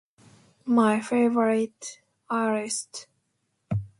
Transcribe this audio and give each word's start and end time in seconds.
my 0.65 0.99
favorite 0.99 1.99
earth 2.31 3.05